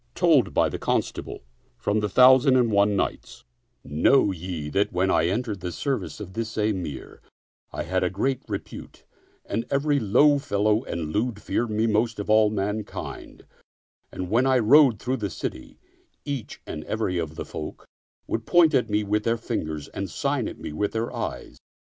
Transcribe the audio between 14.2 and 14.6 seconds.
when I